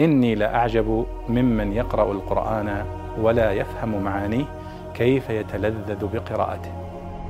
إني 0.00 0.34
لأعجب 0.34 1.06
ممن 1.28 1.72
يقرأ 1.72 2.12
القرآن 2.12 2.86
ولا 3.18 3.52
يفهم 3.52 4.02
معانيه 4.02 4.44
كيف 4.94 5.30
يتلذذ 5.30 6.06
بقراءته. 6.06 6.72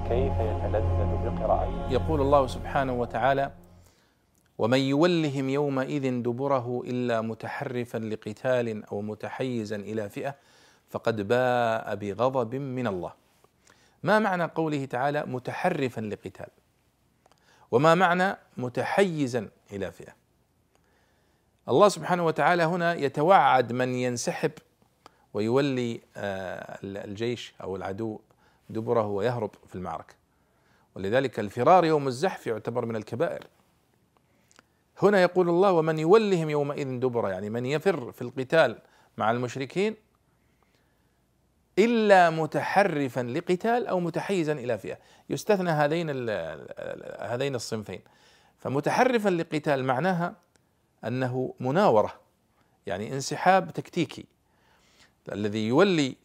كيف 0.09 0.33
يتلذذ 0.33 1.11
بقراءته. 1.25 1.91
يقول 1.91 2.21
الله 2.21 2.47
سبحانه 2.47 2.93
وتعالى 2.93 3.51
ومن 4.59 4.79
يولهم 4.79 5.49
يومئذ 5.49 6.23
دبره 6.23 6.83
إلا 6.87 7.21
متحرفا 7.21 7.99
لقتال 7.99 8.85
أو 8.85 9.01
متحيزا 9.01 9.77
إلى 9.77 10.09
فئة 10.09 10.35
فقد 10.91 11.29
باء 11.29 11.95
بغضب 11.95 12.55
من 12.55 12.87
الله. 12.87 13.13
ما 14.03 14.19
معنى 14.19 14.45
قوله 14.45 14.85
تعالى 14.85 15.25
متحرفا 15.27 16.01
لقتال؟ 16.01 16.49
وما 17.71 17.95
معنى 17.95 18.37
متحيزا 18.57 19.49
إلى 19.73 19.93
فئة؟ 19.93 20.20
الله 21.71 21.89
سبحانه 21.89 22.27
وتعالى 22.27 22.63
هنا 22.63 22.95
يتوعد 22.95 23.73
من 23.73 23.95
ينسحب 23.95 24.51
ويولي 25.35 26.01
آه، 26.17 26.79
الجيش 26.85 27.55
أو 27.63 27.77
العدو 27.77 28.21
دبره 28.71 29.07
ويهرب 29.07 29.51
في 29.67 29.75
المعركة. 29.75 30.15
ولذلك 30.95 31.41
الفرار 31.41 31.85
يوم 31.85 32.09
الزحف 32.09 32.47
يعتبر 32.47 32.87
من 32.87 32.97
الكبائر. 32.97 33.47
هنا 35.03 35.23
يقول 35.23 35.49
الله 35.49 35.73
ومن 35.73 35.99
يولهم 35.99 36.51
يومئذ 36.51 37.01
دبره 37.01 37.29
يعني 37.29 37.51
من 37.51 37.67
يفر 37.67 38.13
في 38.13 38.23
القتال 38.23 38.79
مع 39.17 39.31
المشركين 39.31 39.97
إلا 41.79 42.31
متحرفا 42.31 43.21
لقتال 43.21 43.87
أو 43.87 44.01
متحيزا 44.01 44.53
إلى 44.53 44.79
فئة. 44.79 44.99
يستثنى 45.31 45.71
هذين 45.71 46.11
هذين 47.21 47.55
الصنفين. 47.55 48.01
فمتحرفا 48.59 49.29
لقتال 49.29 49.85
معناها 49.85 50.50
أنه 51.05 51.55
مناورة 51.61 52.15
يعني 52.87 53.13
انسحاب 53.13 53.71
تكتيكي 53.71 54.25
الذي 55.33 55.69
يولي 55.69 56.17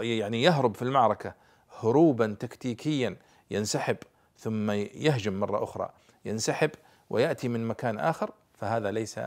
يعني 0.00 0.42
يهرب 0.42 0.74
في 0.74 0.82
المعركة 0.82 1.34
هروبا 1.80 2.36
تكتيكيا 2.40 3.16
ينسحب 3.50 3.96
ثم 4.38 4.70
يهجم 4.70 5.40
مرة 5.40 5.64
أخرى 5.64 5.90
ينسحب 6.24 6.70
ويأتي 7.10 7.48
من 7.48 7.68
مكان 7.68 7.98
آخر 7.98 8.30
فهذا 8.54 8.90
ليس 8.90 9.20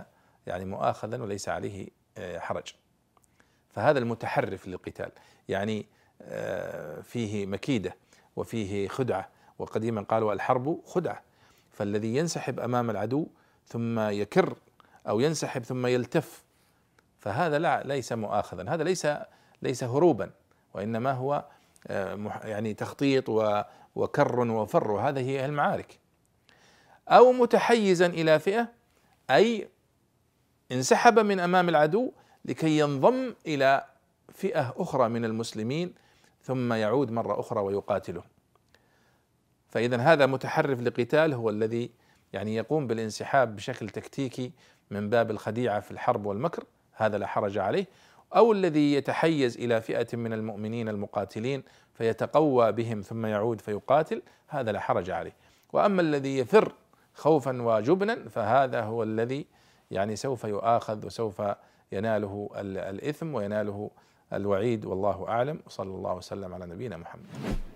يعني 0.47 0.65
مؤاخذا 0.65 1.21
وليس 1.21 1.49
عليه 1.49 1.87
آه، 2.17 2.39
حرج. 2.39 2.73
فهذا 3.69 3.99
المتحرف 3.99 4.67
للقتال 4.67 5.11
يعني 5.49 5.85
آه، 6.21 7.01
فيه 7.01 7.45
مكيدة 7.45 7.95
وفيه 8.35 8.87
خدعة 8.87 9.29
وقديما 9.59 10.01
قالوا 10.01 10.33
الحرب 10.33 10.81
خدعة 10.85 11.21
فالذي 11.71 12.15
ينسحب 12.15 12.59
أمام 12.59 12.89
العدو 12.89 13.27
ثم 13.67 13.99
يكر 13.99 14.55
أو 15.09 15.19
ينسحب 15.19 15.63
ثم 15.63 15.87
يلتف. 15.87 16.43
فهذا 17.19 17.59
لا 17.59 17.83
ليس 17.85 18.13
مؤاخذا. 18.13 18.69
هذا 18.69 18.83
ليس 18.83 19.07
ليس 19.61 19.83
هروبا 19.83 20.31
وإنما 20.73 21.11
هو 21.11 21.45
آه، 21.87 22.39
يعني 22.43 22.73
تخطيط 22.73 23.29
وكر 23.95 24.39
وفر. 24.39 24.91
وهذه 24.91 25.19
هي 25.19 25.45
المعارك. 25.45 25.99
أو 27.09 27.31
متحيزا 27.31 28.05
إلى 28.05 28.39
فئة 28.39 28.67
أي 29.29 29.69
انسحب 30.71 31.19
من 31.19 31.39
أمام 31.39 31.69
العدو 31.69 32.11
لكي 32.45 32.79
ينضم 32.79 33.33
إلى 33.47 33.85
فئة 34.33 34.73
أخرى 34.77 35.09
من 35.09 35.25
المسلمين 35.25 35.93
ثم 36.43 36.73
يعود 36.73 37.11
مرة 37.11 37.39
أخرى 37.39 37.59
ويقاتلهم 37.61 38.23
فاذا 39.69 39.97
هذا 39.97 40.25
متحرف 40.25 40.81
لقتال 40.81 41.33
هو 41.33 41.49
الذي 41.49 41.91
يعني 42.33 42.55
يقوم 42.55 42.87
بالانسحاب 42.87 43.55
بشكل 43.55 43.89
تكتيكي 43.89 44.51
من 44.91 45.09
باب 45.09 45.31
الخديعة 45.31 45.79
في 45.79 45.91
الحرب 45.91 46.25
والمكر 46.25 46.63
هذا 46.93 47.17
لا 47.17 47.27
حرج 47.27 47.57
عليه. 47.57 47.85
أو 48.35 48.51
الذي 48.51 48.93
يتحيز 48.93 49.57
إلى 49.57 49.81
فئة 49.81 50.17
من 50.17 50.33
المؤمنين 50.33 50.89
المقاتلين 50.89 51.63
فيتقوى 51.93 52.71
بهم 52.71 53.01
ثم 53.01 53.25
يعود 53.25 53.61
فيقاتل 53.61 54.21
هذا 54.47 54.71
لا 54.71 54.79
حرج 54.79 55.09
عليه. 55.09 55.33
وأما 55.73 56.01
الذي 56.01 56.37
يفر 56.37 56.73
خوفا 57.13 57.61
وجبنا 57.61 58.29
فهذا 58.29 58.81
هو 58.81 59.03
الذي 59.03 59.45
يعني 59.91 60.15
سوف 60.15 60.43
يؤاخذ 60.43 61.05
وسوف 61.05 61.41
يناله 61.91 62.49
الإثم 62.55 63.33
ويناله 63.33 63.91
الوعيد 64.33 64.85
والله 64.85 65.27
أعلم. 65.27 65.59
وصلى 65.65 65.89
الله 65.89 66.13
وسلم 66.13 66.53
على 66.53 66.65
نبينا 66.65 66.97
محمد. 66.97 67.68